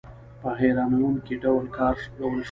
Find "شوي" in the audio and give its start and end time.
2.03-2.37